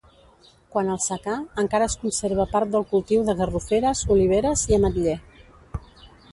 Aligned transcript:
Quant 0.75 0.87
al 0.93 1.01
secà, 1.07 1.35
encara 1.65 1.89
es 1.91 1.97
conserva 2.05 2.47
part 2.55 2.73
del 2.77 2.87
cultiu 2.95 3.29
de 3.29 3.37
garroferes, 3.43 4.03
oliveres 4.19 4.67
i 4.73 4.81
ametller. 4.83 5.19